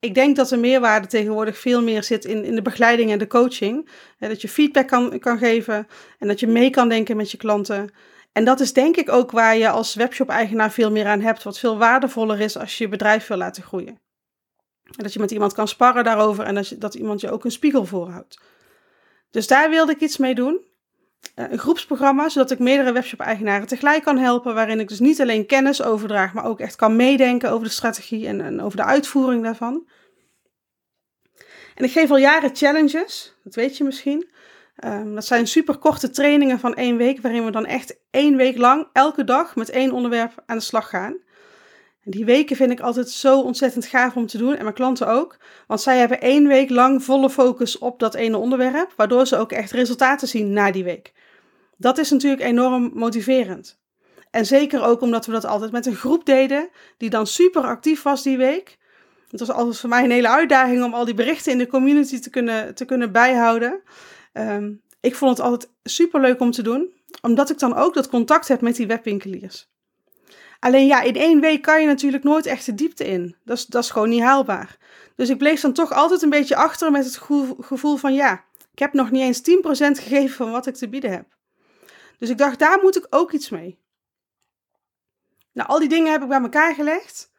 Ik 0.00 0.14
denk 0.14 0.36
dat 0.36 0.48
de 0.48 0.56
meerwaarde 0.56 1.06
tegenwoordig 1.06 1.58
veel 1.58 1.82
meer 1.82 2.02
zit 2.02 2.24
in, 2.24 2.44
in 2.44 2.54
de 2.54 2.62
begeleiding 2.62 3.10
en 3.10 3.18
de 3.18 3.26
coaching. 3.26 3.88
dat 4.18 4.40
je 4.40 4.48
feedback 4.48 4.88
kan, 4.88 5.18
kan 5.18 5.38
geven 5.38 5.86
en 6.18 6.28
dat 6.28 6.40
je 6.40 6.46
mee 6.46 6.70
kan 6.70 6.88
denken 6.88 7.16
met 7.16 7.30
je 7.30 7.36
klanten. 7.36 7.90
En 8.32 8.44
dat 8.44 8.60
is 8.60 8.72
denk 8.72 8.96
ik 8.96 9.10
ook 9.10 9.30
waar 9.30 9.56
je 9.56 9.68
als 9.68 9.94
webshop-eigenaar 9.94 10.70
veel 10.70 10.90
meer 10.90 11.06
aan 11.06 11.20
hebt, 11.20 11.42
wat 11.42 11.58
veel 11.58 11.78
waardevoller 11.78 12.40
is 12.40 12.58
als 12.58 12.78
je 12.78 12.84
je 12.84 12.90
bedrijf 12.90 13.26
wil 13.26 13.36
laten 13.36 13.62
groeien. 13.62 14.00
En 14.84 15.02
dat 15.02 15.12
je 15.12 15.18
met 15.18 15.30
iemand 15.30 15.52
kan 15.52 15.68
sparren 15.68 16.04
daarover 16.04 16.44
en 16.44 16.64
dat, 16.78 16.94
iemand 16.94 17.20
je 17.20 17.30
ook 17.30 17.44
een 17.44 17.50
spiegel 17.50 17.84
voorhoudt. 17.84 18.40
Dus 19.30 19.46
daar 19.46 19.70
wilde 19.70 19.92
ik 19.92 20.00
iets 20.00 20.16
mee 20.16 20.34
doen. 20.34 20.60
Eh, 21.34 21.50
een 21.50 21.58
groepsprogramma, 21.58 22.28
zodat 22.28 22.50
ik 22.50 22.58
meerdere 22.58 22.92
webshop-eigenaren 22.92 23.66
tegelijk 23.66 24.02
kan 24.02 24.18
helpen, 24.18 24.54
waarin 24.54 24.80
ik 24.80 24.88
dus 24.88 25.00
niet 25.00 25.20
alleen 25.20 25.46
kennis 25.46 25.82
overdraag, 25.82 26.32
maar 26.32 26.44
ook 26.44 26.60
echt 26.60 26.76
kan 26.76 26.96
meedenken 26.96 27.50
over 27.50 27.66
de 27.66 27.72
strategie 27.72 28.26
en, 28.26 28.40
en 28.40 28.60
over 28.60 28.76
de 28.76 28.84
uitvoering 28.84 29.42
daarvan. 29.42 29.88
En 31.74 31.84
ik 31.84 31.92
geef 31.92 32.10
al 32.10 32.16
jaren 32.16 32.56
challenges, 32.56 33.34
dat 33.44 33.54
weet 33.54 33.76
je 33.76 33.84
misschien. 33.84 34.30
Um, 34.84 35.14
dat 35.14 35.24
zijn 35.24 35.46
super 35.46 35.78
korte 35.78 36.10
trainingen 36.10 36.58
van 36.58 36.74
één 36.74 36.96
week, 36.96 37.20
waarin 37.20 37.44
we 37.44 37.50
dan 37.50 37.66
echt 37.66 37.96
één 38.10 38.36
week 38.36 38.56
lang, 38.56 38.86
elke 38.92 39.24
dag, 39.24 39.56
met 39.56 39.70
één 39.70 39.92
onderwerp 39.92 40.42
aan 40.46 40.56
de 40.56 40.62
slag 40.62 40.88
gaan. 40.88 41.16
En 42.04 42.10
die 42.10 42.24
weken 42.24 42.56
vind 42.56 42.70
ik 42.70 42.80
altijd 42.80 43.10
zo 43.10 43.40
ontzettend 43.40 43.86
gaaf 43.86 44.16
om 44.16 44.26
te 44.26 44.38
doen 44.38 44.54
en 44.54 44.62
mijn 44.62 44.74
klanten 44.74 45.08
ook. 45.08 45.36
Want 45.66 45.80
zij 45.80 45.98
hebben 45.98 46.20
één 46.20 46.46
week 46.46 46.70
lang 46.70 47.04
volle 47.04 47.30
focus 47.30 47.78
op 47.78 47.98
dat 47.98 48.14
ene 48.14 48.36
onderwerp, 48.36 48.92
waardoor 48.96 49.26
ze 49.26 49.36
ook 49.36 49.52
echt 49.52 49.70
resultaten 49.70 50.28
zien 50.28 50.52
na 50.52 50.70
die 50.70 50.84
week. 50.84 51.12
Dat 51.76 51.98
is 51.98 52.10
natuurlijk 52.10 52.42
enorm 52.42 52.90
motiverend. 52.94 53.80
En 54.30 54.46
zeker 54.46 54.82
ook 54.82 55.00
omdat 55.00 55.26
we 55.26 55.32
dat 55.32 55.44
altijd 55.44 55.72
met 55.72 55.86
een 55.86 55.94
groep 55.94 56.26
deden, 56.26 56.68
die 56.96 57.10
dan 57.10 57.26
super 57.26 57.62
actief 57.62 58.02
was 58.02 58.22
die 58.22 58.36
week. 58.36 58.78
Het 59.30 59.40
was 59.40 59.50
altijd 59.50 59.78
voor 59.78 59.88
mij 59.88 60.04
een 60.04 60.10
hele 60.10 60.28
uitdaging 60.28 60.84
om 60.84 60.94
al 60.94 61.04
die 61.04 61.14
berichten 61.14 61.52
in 61.52 61.58
de 61.58 61.66
community 61.66 62.20
te 62.20 62.30
kunnen, 62.30 62.74
te 62.74 62.84
kunnen 62.84 63.12
bijhouden. 63.12 63.80
Um, 64.32 64.82
ik 65.00 65.14
vond 65.14 65.36
het 65.36 65.46
altijd 65.46 65.70
super 65.82 66.20
leuk 66.20 66.40
om 66.40 66.50
te 66.50 66.62
doen, 66.62 66.92
omdat 67.20 67.50
ik 67.50 67.58
dan 67.58 67.74
ook 67.74 67.94
dat 67.94 68.08
contact 68.08 68.48
heb 68.48 68.60
met 68.60 68.76
die 68.76 68.86
webwinkeliers. 68.86 69.70
Alleen 70.58 70.86
ja, 70.86 71.00
in 71.00 71.16
één 71.16 71.40
week 71.40 71.62
kan 71.62 71.80
je 71.80 71.86
natuurlijk 71.86 72.24
nooit 72.24 72.46
echt 72.46 72.66
de 72.66 72.74
diepte 72.74 73.04
in. 73.04 73.36
Dat 73.44 73.56
is, 73.56 73.66
dat 73.66 73.82
is 73.84 73.90
gewoon 73.90 74.08
niet 74.08 74.22
haalbaar. 74.22 74.76
Dus 75.16 75.28
ik 75.28 75.38
bleef 75.38 75.60
dan 75.60 75.72
toch 75.72 75.92
altijd 75.92 76.22
een 76.22 76.30
beetje 76.30 76.56
achter 76.56 76.90
met 76.90 77.04
het 77.04 77.16
gevoel 77.60 77.96
van 77.96 78.14
ja, 78.14 78.44
ik 78.72 78.78
heb 78.78 78.92
nog 78.92 79.10
niet 79.10 79.22
eens 79.22 79.40
10% 79.40 80.02
gegeven 80.02 80.36
van 80.36 80.50
wat 80.50 80.66
ik 80.66 80.74
te 80.74 80.88
bieden 80.88 81.10
heb. 81.10 81.26
Dus 82.18 82.28
ik 82.30 82.38
dacht, 82.38 82.58
daar 82.58 82.78
moet 82.82 82.96
ik 82.96 83.06
ook 83.10 83.32
iets 83.32 83.48
mee. 83.48 83.78
Nou, 85.52 85.68
al 85.68 85.78
die 85.78 85.88
dingen 85.88 86.12
heb 86.12 86.22
ik 86.22 86.28
bij 86.28 86.40
elkaar 86.40 86.74
gelegd. 86.74 87.30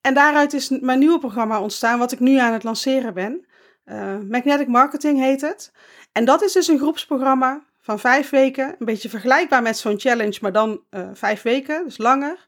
En 0.00 0.14
daaruit 0.14 0.52
is 0.52 0.68
mijn 0.68 0.98
nieuwe 0.98 1.18
programma 1.18 1.60
ontstaan, 1.60 1.98
wat 1.98 2.12
ik 2.12 2.20
nu 2.20 2.36
aan 2.36 2.52
het 2.52 2.64
lanceren 2.64 3.14
ben. 3.14 3.46
Uh, 3.90 4.16
Magnetic 4.28 4.68
Marketing 4.68 5.18
heet 5.18 5.40
het. 5.40 5.72
En 6.12 6.24
dat 6.24 6.42
is 6.42 6.52
dus 6.52 6.68
een 6.68 6.78
groepsprogramma 6.78 7.62
van 7.80 7.98
vijf 7.98 8.30
weken. 8.30 8.74
Een 8.78 8.86
beetje 8.86 9.08
vergelijkbaar 9.08 9.62
met 9.62 9.78
zo'n 9.78 10.00
challenge, 10.00 10.38
maar 10.40 10.52
dan 10.52 10.80
uh, 10.90 11.08
vijf 11.12 11.42
weken, 11.42 11.84
dus 11.84 11.98
langer. 11.98 12.46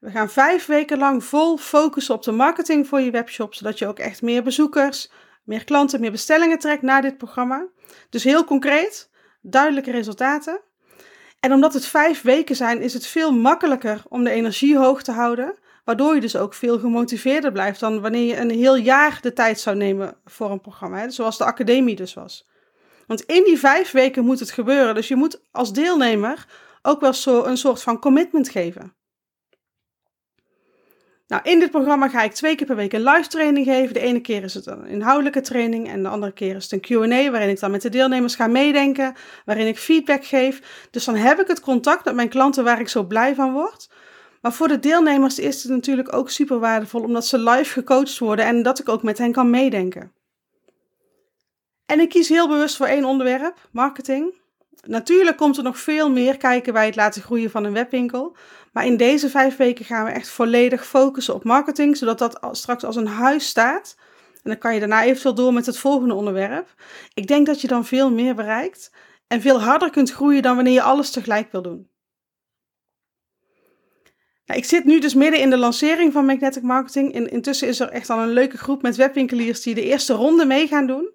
We 0.00 0.10
gaan 0.10 0.30
vijf 0.30 0.66
weken 0.66 0.98
lang 0.98 1.24
vol 1.24 1.56
focussen 1.56 2.14
op 2.14 2.22
de 2.22 2.32
marketing 2.32 2.88
voor 2.88 3.00
je 3.00 3.10
webshop, 3.10 3.54
zodat 3.54 3.78
je 3.78 3.86
ook 3.86 3.98
echt 3.98 4.22
meer 4.22 4.42
bezoekers, 4.42 5.10
meer 5.44 5.64
klanten, 5.64 6.00
meer 6.00 6.10
bestellingen 6.10 6.58
trekt 6.58 6.82
naar 6.82 7.02
dit 7.02 7.18
programma. 7.18 7.66
Dus 8.10 8.24
heel 8.24 8.44
concreet, 8.44 9.10
duidelijke 9.40 9.90
resultaten. 9.90 10.60
En 11.40 11.52
omdat 11.52 11.74
het 11.74 11.86
vijf 11.86 12.22
weken 12.22 12.56
zijn, 12.56 12.80
is 12.80 12.94
het 12.94 13.06
veel 13.06 13.32
makkelijker 13.32 14.02
om 14.08 14.24
de 14.24 14.30
energie 14.30 14.76
hoog 14.76 15.02
te 15.02 15.12
houden. 15.12 15.58
Waardoor 15.88 16.14
je 16.14 16.20
dus 16.20 16.36
ook 16.36 16.54
veel 16.54 16.78
gemotiveerder 16.78 17.52
blijft 17.52 17.80
dan 17.80 18.00
wanneer 18.00 18.26
je 18.26 18.36
een 18.36 18.50
heel 18.50 18.76
jaar 18.76 19.18
de 19.22 19.32
tijd 19.32 19.60
zou 19.60 19.76
nemen 19.76 20.16
voor 20.24 20.50
een 20.50 20.60
programma. 20.60 20.98
Hè? 20.98 21.10
Zoals 21.10 21.38
de 21.38 21.44
academie 21.44 21.96
dus 21.96 22.14
was. 22.14 22.48
Want 23.06 23.22
in 23.22 23.44
die 23.44 23.58
vijf 23.58 23.90
weken 23.90 24.24
moet 24.24 24.40
het 24.40 24.50
gebeuren. 24.50 24.94
Dus 24.94 25.08
je 25.08 25.16
moet 25.16 25.42
als 25.50 25.72
deelnemer 25.72 26.46
ook 26.82 27.00
wel 27.00 27.12
zo 27.12 27.44
een 27.44 27.56
soort 27.56 27.82
van 27.82 27.98
commitment 27.98 28.48
geven. 28.48 28.94
Nou, 31.26 31.42
in 31.44 31.58
dit 31.58 31.70
programma 31.70 32.08
ga 32.08 32.22
ik 32.22 32.32
twee 32.32 32.54
keer 32.54 32.66
per 32.66 32.76
week 32.76 32.92
een 32.92 33.02
live 33.02 33.28
training 33.28 33.66
geven. 33.66 33.94
De 33.94 34.00
ene 34.00 34.20
keer 34.20 34.42
is 34.42 34.54
het 34.54 34.66
een 34.66 34.86
inhoudelijke 34.86 35.40
training 35.40 35.88
en 35.88 36.02
de 36.02 36.08
andere 36.08 36.32
keer 36.32 36.56
is 36.56 36.70
het 36.70 36.72
een 36.72 36.80
Q&A 36.80 37.30
waarin 37.30 37.48
ik 37.48 37.60
dan 37.60 37.70
met 37.70 37.82
de 37.82 37.88
deelnemers 37.88 38.34
ga 38.34 38.46
meedenken, 38.46 39.14
waarin 39.44 39.66
ik 39.66 39.78
feedback 39.78 40.24
geef. 40.24 40.88
Dus 40.90 41.04
dan 41.04 41.14
heb 41.14 41.40
ik 41.40 41.46
het 41.48 41.60
contact 41.60 42.04
met 42.04 42.14
mijn 42.14 42.28
klanten 42.28 42.64
waar 42.64 42.80
ik 42.80 42.88
zo 42.88 43.04
blij 43.04 43.34
van 43.34 43.52
word. 43.52 43.88
Maar 44.40 44.52
voor 44.52 44.68
de 44.68 44.78
deelnemers 44.78 45.38
is 45.38 45.62
het 45.62 45.72
natuurlijk 45.72 46.12
ook 46.12 46.30
super 46.30 46.58
waardevol 46.58 47.02
omdat 47.02 47.26
ze 47.26 47.38
live 47.38 47.72
gecoacht 47.72 48.18
worden 48.18 48.44
en 48.44 48.62
dat 48.62 48.78
ik 48.78 48.88
ook 48.88 49.02
met 49.02 49.18
hen 49.18 49.32
kan 49.32 49.50
meedenken. 49.50 50.12
En 51.86 52.00
ik 52.00 52.08
kies 52.08 52.28
heel 52.28 52.48
bewust 52.48 52.76
voor 52.76 52.86
één 52.86 53.04
onderwerp, 53.04 53.68
marketing. 53.70 54.34
Natuurlijk 54.86 55.36
komt 55.36 55.56
er 55.56 55.62
nog 55.62 55.78
veel 55.78 56.10
meer 56.10 56.36
kijken 56.36 56.72
bij 56.72 56.86
het 56.86 56.96
laten 56.96 57.22
groeien 57.22 57.50
van 57.50 57.64
een 57.64 57.72
webwinkel. 57.72 58.36
Maar 58.72 58.86
in 58.86 58.96
deze 58.96 59.30
vijf 59.30 59.56
weken 59.56 59.84
gaan 59.84 60.04
we 60.04 60.10
echt 60.10 60.28
volledig 60.28 60.86
focussen 60.86 61.34
op 61.34 61.44
marketing, 61.44 61.96
zodat 61.96 62.18
dat 62.18 62.38
straks 62.50 62.84
als 62.84 62.96
een 62.96 63.06
huis 63.06 63.46
staat. 63.46 63.96
En 64.34 64.50
dan 64.50 64.58
kan 64.58 64.74
je 64.74 64.80
daarna 64.80 65.04
eventueel 65.04 65.34
door 65.34 65.52
met 65.52 65.66
het 65.66 65.78
volgende 65.78 66.14
onderwerp. 66.14 66.74
Ik 67.14 67.26
denk 67.26 67.46
dat 67.46 67.60
je 67.60 67.68
dan 67.68 67.84
veel 67.84 68.10
meer 68.10 68.34
bereikt 68.34 68.92
en 69.26 69.40
veel 69.40 69.60
harder 69.60 69.90
kunt 69.90 70.12
groeien 70.12 70.42
dan 70.42 70.54
wanneer 70.54 70.72
je 70.72 70.82
alles 70.82 71.10
tegelijk 71.10 71.52
wil 71.52 71.62
doen. 71.62 71.88
Ik 74.54 74.64
zit 74.64 74.84
nu 74.84 75.00
dus 75.00 75.14
midden 75.14 75.40
in 75.40 75.50
de 75.50 75.56
lancering 75.56 76.12
van 76.12 76.26
Magnetic 76.26 76.62
Marketing. 76.62 77.30
intussen 77.30 77.68
is 77.68 77.80
er 77.80 77.88
echt 77.88 78.10
al 78.10 78.18
een 78.18 78.32
leuke 78.32 78.58
groep 78.58 78.82
met 78.82 78.96
webwinkeliers 78.96 79.62
die 79.62 79.74
de 79.74 79.84
eerste 79.84 80.12
ronde 80.12 80.44
mee 80.46 80.66
gaan 80.66 80.86
doen. 80.86 81.10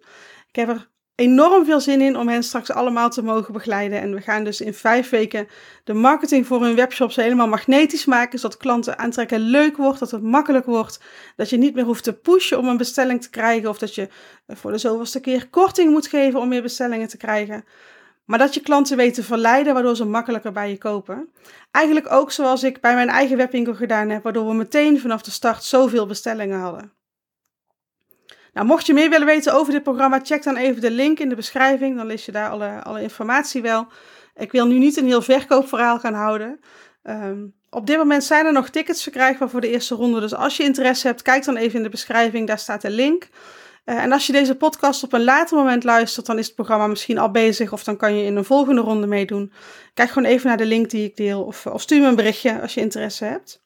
Ik 0.47 0.55
heb 0.55 0.69
er 0.69 0.89
enorm 1.15 1.65
veel 1.65 1.79
zin 1.79 2.01
in 2.01 2.17
om 2.17 2.27
hen 2.27 2.43
straks 2.43 2.71
allemaal 2.71 3.09
te 3.09 3.23
mogen 3.23 3.53
begeleiden. 3.53 4.01
En 4.01 4.13
we 4.13 4.21
gaan 4.21 4.43
dus 4.43 4.61
in 4.61 4.73
vijf 4.73 5.09
weken 5.09 5.47
de 5.83 5.93
marketing 5.93 6.47
voor 6.47 6.61
hun 6.61 6.75
webshops 6.75 7.15
helemaal 7.15 7.47
magnetisch 7.47 8.05
maken. 8.05 8.39
Zodat 8.39 8.57
klanten 8.57 8.97
aantrekken 8.97 9.39
leuk 9.39 9.77
wordt, 9.77 9.99
dat 9.99 10.11
het 10.11 10.23
makkelijk 10.23 10.65
wordt. 10.65 10.99
Dat 11.35 11.49
je 11.49 11.57
niet 11.57 11.75
meer 11.75 11.85
hoeft 11.85 12.03
te 12.03 12.13
pushen 12.13 12.57
om 12.57 12.67
een 12.67 12.77
bestelling 12.77 13.21
te 13.21 13.29
krijgen. 13.29 13.69
Of 13.69 13.77
dat 13.77 13.95
je 13.95 14.07
voor 14.47 14.71
de 14.71 14.77
zoveelste 14.77 15.19
keer 15.19 15.49
korting 15.49 15.91
moet 15.91 16.07
geven 16.07 16.39
om 16.39 16.47
meer 16.47 16.61
bestellingen 16.61 17.07
te 17.07 17.17
krijgen. 17.17 17.63
Maar 18.25 18.39
dat 18.39 18.53
je 18.53 18.59
klanten 18.59 18.97
weet 18.97 19.13
te 19.13 19.23
verleiden, 19.23 19.73
waardoor 19.73 19.95
ze 19.95 20.05
makkelijker 20.05 20.51
bij 20.51 20.69
je 20.69 20.77
kopen. 20.77 21.29
Eigenlijk 21.71 22.11
ook 22.11 22.31
zoals 22.31 22.63
ik 22.63 22.81
bij 22.81 22.93
mijn 22.93 23.09
eigen 23.09 23.37
webwinkel 23.37 23.75
gedaan 23.75 24.09
heb, 24.09 24.23
waardoor 24.23 24.47
we 24.47 24.53
meteen 24.53 24.99
vanaf 24.99 25.21
de 25.21 25.31
start 25.31 25.63
zoveel 25.63 26.05
bestellingen 26.05 26.59
hadden. 26.59 26.93
Nou, 28.53 28.67
mocht 28.67 28.85
je 28.85 28.93
meer 28.93 29.09
willen 29.09 29.27
weten 29.27 29.53
over 29.53 29.73
dit 29.73 29.83
programma, 29.83 30.19
check 30.23 30.43
dan 30.43 30.55
even 30.55 30.81
de 30.81 30.91
link 30.91 31.19
in 31.19 31.29
de 31.29 31.35
beschrijving. 31.35 31.97
Dan 31.97 32.05
lees 32.05 32.25
je 32.25 32.31
daar 32.31 32.49
alle, 32.49 32.83
alle 32.83 33.01
informatie 33.01 33.61
wel. 33.61 33.87
Ik 34.35 34.51
wil 34.51 34.67
nu 34.67 34.77
niet 34.77 34.97
een 34.97 35.05
heel 35.05 35.21
verkoopverhaal 35.21 35.99
gaan 35.99 36.13
houden. 36.13 36.59
Ehm, 37.03 37.45
op 37.69 37.87
dit 37.87 37.97
moment 37.97 38.23
zijn 38.23 38.45
er 38.45 38.53
nog 38.53 38.69
tickets 38.69 39.03
verkrijgbaar 39.03 39.49
voor 39.49 39.61
de 39.61 39.69
eerste 39.69 39.95
ronde. 39.95 40.19
Dus 40.19 40.35
als 40.35 40.57
je 40.57 40.63
interesse 40.63 41.07
hebt, 41.07 41.21
kijk 41.21 41.45
dan 41.45 41.55
even 41.55 41.77
in 41.77 41.83
de 41.83 41.89
beschrijving. 41.89 42.47
Daar 42.47 42.59
staat 42.59 42.81
de 42.81 42.89
link. 42.89 43.27
Uh, 43.85 44.03
en 44.03 44.11
als 44.11 44.25
je 44.25 44.31
deze 44.31 44.55
podcast 44.55 45.03
op 45.03 45.13
een 45.13 45.23
later 45.23 45.57
moment 45.57 45.83
luistert, 45.83 46.25
dan 46.25 46.37
is 46.37 46.45
het 46.45 46.55
programma 46.55 46.87
misschien 46.87 47.17
al 47.17 47.31
bezig. 47.31 47.73
Of 47.73 47.83
dan 47.83 47.97
kan 47.97 48.15
je 48.15 48.25
in 48.25 48.35
een 48.35 48.45
volgende 48.45 48.81
ronde 48.81 49.07
meedoen. 49.07 49.53
Kijk 49.93 50.09
gewoon 50.09 50.29
even 50.29 50.47
naar 50.47 50.57
de 50.57 50.65
link 50.65 50.89
die 50.89 51.05
ik 51.05 51.15
deel. 51.15 51.43
Of, 51.43 51.65
of 51.65 51.81
stuur 51.81 52.01
me 52.01 52.07
een 52.07 52.15
berichtje 52.15 52.61
als 52.61 52.73
je 52.73 52.81
interesse 52.81 53.25
hebt. 53.25 53.63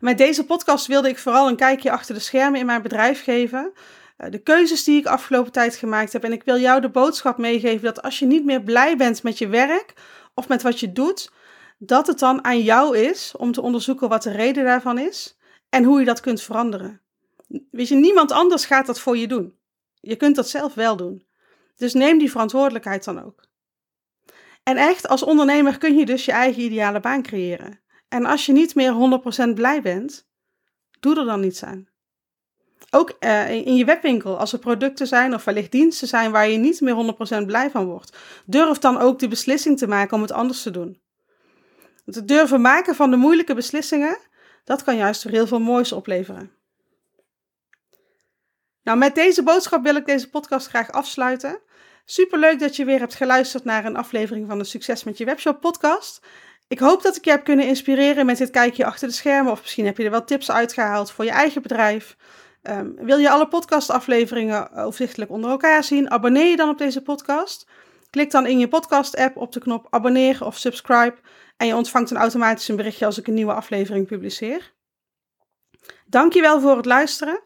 Met 0.00 0.18
deze 0.18 0.44
podcast 0.44 0.86
wilde 0.86 1.08
ik 1.08 1.18
vooral 1.18 1.48
een 1.48 1.56
kijkje 1.56 1.90
achter 1.90 2.14
de 2.14 2.20
schermen 2.20 2.60
in 2.60 2.66
mijn 2.66 2.82
bedrijf 2.82 3.22
geven. 3.22 3.72
Eh, 4.16 4.30
de 4.30 4.38
keuzes 4.38 4.84
die 4.84 4.98
ik 4.98 5.06
afgelopen 5.06 5.52
tijd 5.52 5.76
gemaakt 5.76 6.12
heb. 6.12 6.24
En 6.24 6.32
ik 6.32 6.42
wil 6.44 6.58
jou 6.58 6.80
de 6.80 6.90
boodschap 6.90 7.38
meegeven 7.38 7.84
dat 7.84 8.02
als 8.02 8.18
je 8.18 8.26
niet 8.26 8.44
meer 8.44 8.62
blij 8.62 8.96
bent 8.96 9.22
met 9.22 9.38
je 9.38 9.48
werk 9.48 9.92
of 10.34 10.48
met 10.48 10.62
wat 10.62 10.80
je 10.80 10.92
doet, 10.92 11.32
dat 11.78 12.06
het 12.06 12.18
dan 12.18 12.44
aan 12.44 12.60
jou 12.60 12.98
is 12.98 13.34
om 13.36 13.52
te 13.52 13.62
onderzoeken 13.62 14.08
wat 14.08 14.22
de 14.22 14.30
reden 14.30 14.64
daarvan 14.64 14.98
is 14.98 15.38
en 15.68 15.84
hoe 15.84 15.98
je 15.98 16.04
dat 16.04 16.20
kunt 16.20 16.42
veranderen. 16.42 17.05
Weet 17.70 17.88
je, 17.88 17.94
niemand 17.94 18.32
anders 18.32 18.64
gaat 18.64 18.86
dat 18.86 19.00
voor 19.00 19.16
je 19.16 19.26
doen. 19.26 19.58
Je 20.00 20.16
kunt 20.16 20.36
dat 20.36 20.48
zelf 20.48 20.74
wel 20.74 20.96
doen. 20.96 21.26
Dus 21.76 21.94
neem 21.94 22.18
die 22.18 22.30
verantwoordelijkheid 22.30 23.04
dan 23.04 23.24
ook. 23.24 23.44
En 24.62 24.76
echt, 24.76 25.08
als 25.08 25.22
ondernemer 25.22 25.78
kun 25.78 25.96
je 25.96 26.06
dus 26.06 26.24
je 26.24 26.32
eigen 26.32 26.62
ideale 26.62 27.00
baan 27.00 27.22
creëren. 27.22 27.80
En 28.08 28.24
als 28.24 28.46
je 28.46 28.52
niet 28.52 28.74
meer 28.74 29.20
100% 29.50 29.54
blij 29.54 29.82
bent, 29.82 30.28
doe 31.00 31.18
er 31.18 31.24
dan 31.24 31.40
niets 31.40 31.64
aan. 31.64 31.88
Ook 32.90 33.16
uh, 33.20 33.50
in 33.50 33.76
je 33.76 33.84
webwinkel, 33.84 34.38
als 34.38 34.52
er 34.52 34.58
producten 34.58 35.06
zijn 35.06 35.34
of 35.34 35.44
wellicht 35.44 35.72
diensten 35.72 36.08
zijn 36.08 36.30
waar 36.30 36.48
je 36.48 36.58
niet 36.58 36.80
meer 36.80 37.16
100% 37.42 37.46
blij 37.46 37.70
van 37.70 37.86
wordt, 37.86 38.16
durf 38.46 38.78
dan 38.78 38.98
ook 38.98 39.18
de 39.18 39.28
beslissing 39.28 39.78
te 39.78 39.86
maken 39.86 40.16
om 40.16 40.22
het 40.22 40.32
anders 40.32 40.62
te 40.62 40.70
doen. 40.70 41.00
Het 42.04 42.28
durven 42.28 42.60
maken 42.60 42.94
van 42.94 43.10
de 43.10 43.16
moeilijke 43.16 43.54
beslissingen, 43.54 44.18
dat 44.64 44.84
kan 44.84 44.96
juist 44.96 45.22
heel 45.22 45.46
veel 45.46 45.60
moois 45.60 45.92
opleveren. 45.92 46.55
Nou, 48.86 48.98
met 48.98 49.14
deze 49.14 49.42
boodschap 49.42 49.82
wil 49.82 49.96
ik 49.96 50.06
deze 50.06 50.30
podcast 50.30 50.66
graag 50.66 50.92
afsluiten. 50.92 51.58
Superleuk 52.04 52.58
dat 52.58 52.76
je 52.76 52.84
weer 52.84 52.98
hebt 52.98 53.14
geluisterd 53.14 53.64
naar 53.64 53.84
een 53.84 53.96
aflevering 53.96 54.46
van 54.46 54.58
de 54.58 54.64
Succes 54.64 55.04
met 55.04 55.18
je 55.18 55.24
webshop 55.24 55.60
podcast. 55.60 56.26
Ik 56.68 56.78
hoop 56.78 57.02
dat 57.02 57.16
ik 57.16 57.24
je 57.24 57.30
heb 57.30 57.44
kunnen 57.44 57.66
inspireren 57.66 58.26
met 58.26 58.38
dit 58.38 58.50
kijkje 58.50 58.84
achter 58.84 59.08
de 59.08 59.14
schermen. 59.14 59.52
Of 59.52 59.60
misschien 59.60 59.86
heb 59.86 59.96
je 59.96 60.04
er 60.04 60.10
wel 60.10 60.24
tips 60.24 60.50
uitgehaald 60.50 61.10
voor 61.10 61.24
je 61.24 61.30
eigen 61.30 61.62
bedrijf. 61.62 62.16
Um, 62.62 62.96
wil 63.00 63.18
je 63.18 63.30
alle 63.30 63.48
podcastafleveringen 63.48 64.72
overzichtelijk 64.72 65.30
onder 65.30 65.50
elkaar 65.50 65.84
zien? 65.84 66.10
Abonneer 66.10 66.50
je 66.50 66.56
dan 66.56 66.68
op 66.68 66.78
deze 66.78 67.02
podcast. 67.02 67.68
Klik 68.10 68.30
dan 68.30 68.46
in 68.46 68.58
je 68.58 68.68
podcast-app 68.68 69.36
op 69.36 69.52
de 69.52 69.60
knop 69.60 69.86
abonneren 69.90 70.46
of 70.46 70.56
subscribe. 70.56 71.16
En 71.56 71.66
je 71.66 71.76
ontvangt 71.76 72.08
dan 72.08 72.18
automatisch 72.18 72.68
een 72.68 72.76
berichtje 72.76 73.06
als 73.06 73.18
ik 73.18 73.26
een 73.26 73.34
nieuwe 73.34 73.54
aflevering 73.54 74.06
publiceer. 74.06 74.72
Dankjewel 76.04 76.60
voor 76.60 76.76
het 76.76 76.86
luisteren 76.86 77.45